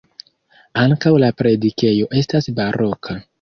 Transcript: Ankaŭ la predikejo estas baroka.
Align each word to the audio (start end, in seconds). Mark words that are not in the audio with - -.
Ankaŭ 0.83 1.11
la 1.23 1.29
predikejo 1.41 2.09
estas 2.23 2.51
baroka. 2.61 3.21